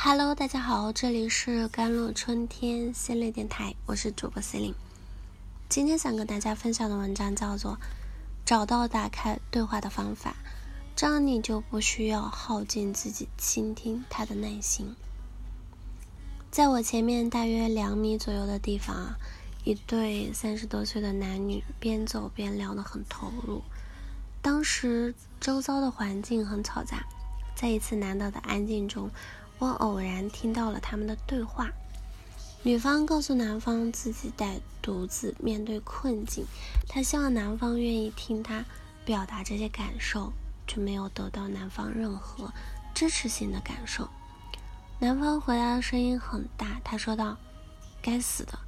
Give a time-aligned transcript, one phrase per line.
[0.00, 4.72] Hello，大家好，这里是甘露春天心灵电台，我是主播 C 琳。
[5.68, 7.72] 今天想跟大家分享的文章叫做
[8.44, 10.30] 《找到打开对话的方法》，
[10.94, 14.94] 这样你就不需要耗尽自己倾听他的耐心。
[16.48, 19.18] 在我前面大约两米左右的地方啊，
[19.64, 23.60] 一对三十多岁的男女边走边聊得很投入。
[24.40, 27.04] 当时周遭的环境很嘈杂，
[27.56, 29.10] 在一次难得的安静中。
[29.58, 31.70] 我偶然听到了他们的对话。
[32.62, 36.44] 女方告诉男方自己在独自面对困境，
[36.88, 38.64] 她希望男方愿意听她
[39.04, 40.32] 表达这些感受，
[40.66, 42.52] 却没有得到男方任何
[42.94, 44.08] 支持性的感受。
[44.98, 47.36] 男方回答的声音很大，他说道
[48.02, 48.58] ：“该死的，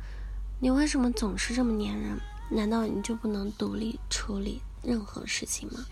[0.60, 2.20] 你为什么总是这么粘人？
[2.48, 5.84] 难道你就不能独立处理任何事情吗？”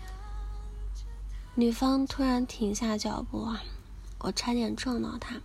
[1.55, 3.61] 女方突然停下脚步啊。
[4.19, 5.41] 我差点撞到他。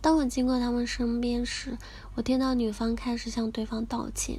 [0.00, 1.78] 当我经过他们身边时，
[2.14, 4.38] 我听到女方开始向对方道歉。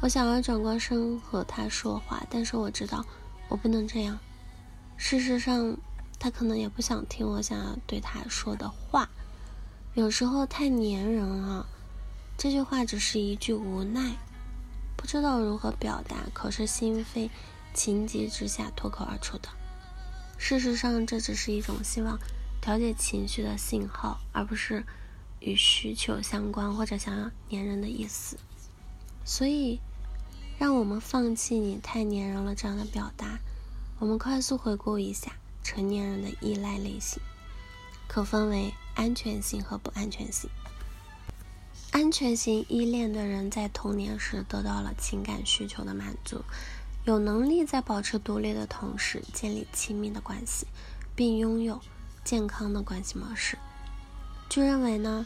[0.00, 3.04] 我想要转过身和他说话，但是我知道
[3.48, 4.18] 我不能这样。
[4.96, 5.76] 事实上，
[6.18, 9.08] 他可能也不想听我想要对他说的话。
[9.94, 11.66] 有时候太粘人了，
[12.36, 14.16] 这句话只是一句无奈，
[14.96, 17.30] 不知道如何表达，可是心非
[17.74, 19.48] 情急之下脱口而出的。
[20.36, 22.18] 事实上，这只是一种希望。
[22.68, 24.84] 调节情绪的信号，而不是
[25.40, 28.36] 与需求相关或者想要粘人的意思。
[29.24, 29.80] 所以，
[30.58, 33.38] 让我们放弃“你太粘人了”这样的表达。
[33.98, 37.22] 我们快速回顾一下成年人的依赖类型，
[38.06, 40.50] 可分为安全型和不安全性。
[41.90, 46.44] 安全型依恋的人在童年时得到了情感需求的满足，
[47.06, 50.66] 有能力在保持独立的同时建立亲密的关系，
[51.16, 51.80] 并拥有。
[52.28, 53.56] 健康的关系模式。
[54.50, 55.24] 据认为呢，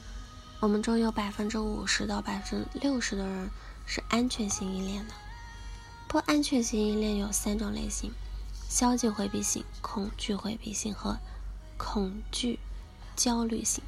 [0.60, 3.50] 我们中有百分之五十到百分之六十的人
[3.84, 5.14] 是安全型依恋的。
[6.06, 8.12] 不安全型依恋有三种类型：
[8.68, 11.18] 消极回避型、恐惧回避型和
[11.76, 12.60] 恐惧
[13.16, 13.82] 焦虑型。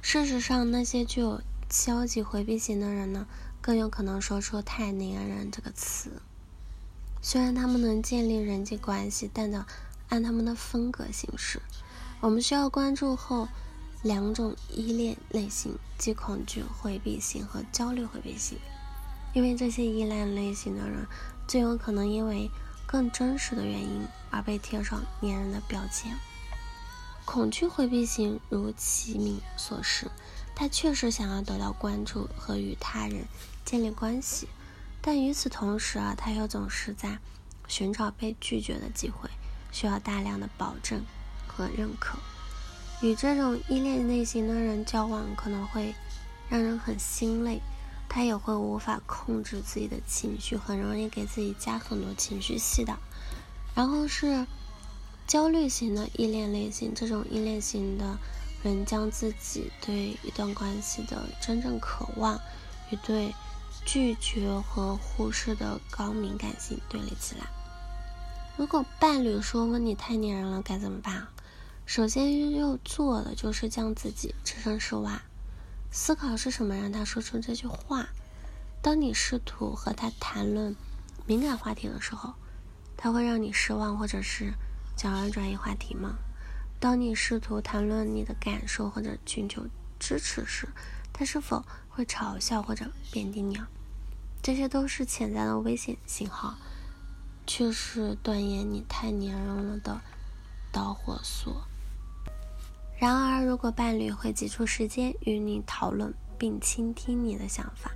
[0.00, 3.26] 事实上，那些具有消极回避型的人呢，
[3.60, 6.22] 更有可能说出“太黏人”这个词。
[7.20, 9.66] 虽然他们能建立人际关系，但的
[10.08, 11.60] 按他们的风格行事。
[12.20, 13.46] 我们需要关注后
[14.02, 18.58] 两种依恋类型，即恐惧回避型和焦虑回避型，
[19.34, 21.06] 因为这些依恋类型的人
[21.46, 22.50] 最有可能因为
[22.86, 26.16] 更真实的原因而被贴上粘人的标签。
[27.24, 30.10] 恐惧回避型如其名所示，
[30.54, 33.26] 他确实想要得到关注和与他人
[33.64, 34.48] 建立关系，
[35.02, 37.18] 但与此同时啊，他又总是在
[37.68, 39.28] 寻找被拒绝的机会，
[39.70, 41.04] 需要大量的保证。
[41.56, 42.18] 和认可，
[43.00, 45.94] 与这种依恋类型的人交往可能会
[46.50, 47.62] 让人很心累，
[48.08, 52.98] 他也会无法控制自己的情绪，很容易给自己加很多情绪系的。
[53.74, 54.46] 然后是
[55.26, 58.18] 焦虑型的依恋类型，这种依恋型的
[58.62, 62.38] 人将自己对一段关系的真正渴望
[62.90, 63.34] 与对
[63.84, 67.46] 拒绝和忽视的高敏感性对立起来。
[68.56, 71.26] 如果伴侣说你太粘人了，该怎么办？
[71.86, 75.22] 首先要做的就是将自己置身事外，
[75.92, 78.08] 思考是什么让他说出这句话。
[78.82, 80.74] 当你试图和他谈论
[81.26, 82.34] 敏感话题的时候，
[82.96, 84.52] 他会让你失望，或者是
[84.96, 86.16] 想要转移话题吗？
[86.80, 89.64] 当你试图谈论你的感受或者寻求
[90.00, 90.68] 支持时，
[91.12, 93.56] 他是否会嘲笑或者贬低你？
[94.42, 96.56] 这些都是潜在的危险信号，
[97.46, 100.00] 却是断言你太粘人了的
[100.72, 101.62] 导火索。
[102.98, 107.90] 然而，如果伴侣会挤出时间与你讨论并倾听你的想法，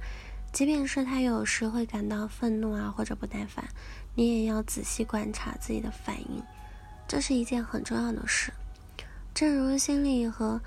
[0.52, 3.66] 即便是他有时会感到愤怒啊或者不耐烦，
[4.14, 6.42] 你也要仔细观察自己的反应，
[7.08, 8.52] 这是一件很重要的事。
[9.32, 10.60] 正如心理和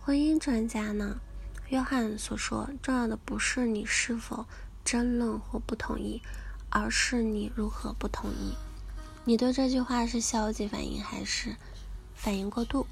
[0.00, 1.20] 婚姻专家呢
[1.68, 4.44] 约翰所说，重要的不是你是否
[4.84, 6.20] 争论或不同意，
[6.68, 8.54] 而是你如何不同意。
[9.24, 11.54] 你对这句话是消极反应还是
[12.16, 12.87] 反应过度？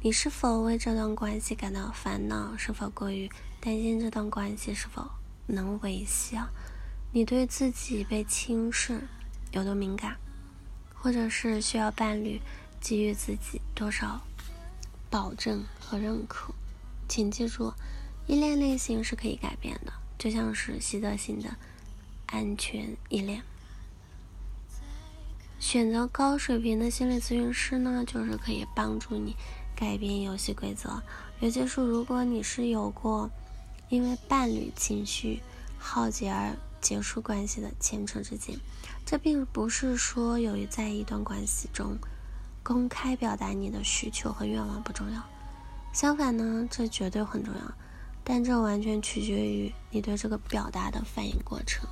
[0.00, 2.56] 你是否为这段关系感到烦恼？
[2.56, 3.28] 是否过于
[3.60, 5.10] 担心这段关系是否
[5.46, 6.38] 能维系？
[7.10, 9.08] 你对自己被轻视
[9.50, 10.16] 有多敏感？
[10.94, 12.40] 或者是需要伴侣
[12.80, 14.20] 给予自己多少
[15.10, 16.54] 保证和认可？
[17.08, 17.74] 请记住，
[18.28, 21.56] 依恋类型是可以改变的，就像是习得性的
[22.26, 23.42] 安全依恋。
[25.58, 29.36] 选择高水平的心理咨询师呢，就是可以帮助你
[29.74, 31.02] 改变游戏规则。
[31.40, 33.28] 尤其是如果你是有过
[33.88, 35.40] 因为伴侣情绪
[35.78, 38.56] 耗竭而结束关系的前车之鉴，
[39.04, 41.96] 这并不是说由于在一段关系中
[42.62, 45.22] 公开表达你的需求和愿望不重要，
[45.92, 47.60] 相反呢，这绝对很重要。
[48.22, 51.88] 但这完全取决于你对这个表达的反应过程。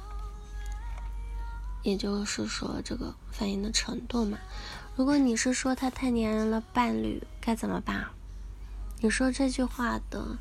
[1.87, 4.37] 也就是说，这个反应的程度嘛。
[4.97, 8.07] 如果你是说他太粘人了，伴侣该怎么办？
[9.01, 10.37] 你说这句话的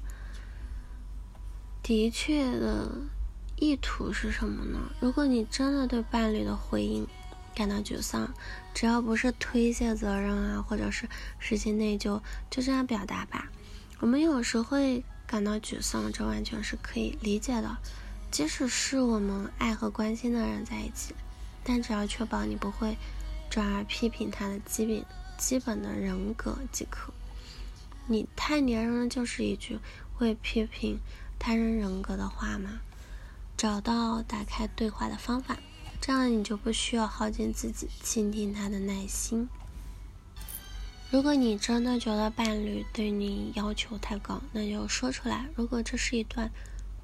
[1.84, 2.90] 的确的
[3.58, 4.80] 意图是什么呢？
[5.00, 7.08] 如果你真的对伴侣的回应
[7.54, 8.34] 感到沮丧，
[8.74, 11.08] 只要不是推卸责任啊，或者是
[11.38, 12.20] 实际内疚，
[12.50, 13.52] 就这样表达吧。
[14.00, 17.78] 我们有时会感到沮丧，这完全是可以理解的，
[18.32, 21.14] 即使是我们爱和关心的人在一起。
[21.66, 22.96] 但只要确保你不会
[23.50, 25.06] 转而批评他的基本
[25.38, 27.12] 基本的人格即可。
[28.08, 29.80] 你太粘人了，就是一句
[30.14, 31.00] 会批评
[31.38, 32.80] 他人人格的话吗？
[33.58, 35.58] 找到打开对话的方法，
[36.00, 39.50] 这样你就不需要耗尽自己倾听他的耐心。
[41.10, 45.48] 如果你真的觉得伴侣对你要求太高，那就说出来。
[45.56, 46.52] 如果这是一段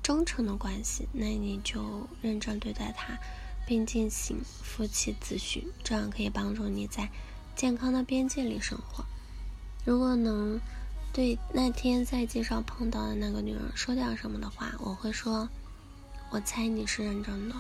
[0.03, 3.17] 忠诚的关系，那你就认真对待他。
[3.65, 7.09] 并进行夫妻咨询，这样可以帮助你在
[7.55, 9.05] 健康的边界里生活。
[9.85, 10.59] 如果能
[11.13, 15.49] 对那天在街上碰到的那个女人说点什么的话，我会说
[16.31, 17.55] ：“我猜你是认真的。”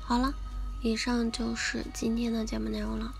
[0.00, 0.32] 好了，
[0.82, 3.12] 以上就是今天的节目内容了。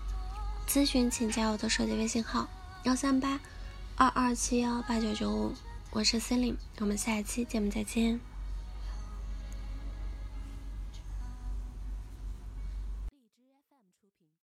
[0.67, 2.47] 咨询请加我的手机微信号：
[2.83, 3.39] 幺三八
[3.95, 5.53] 二二七幺八九九五，
[5.91, 8.19] 我是 c e l i n e 我们下一期节目再见。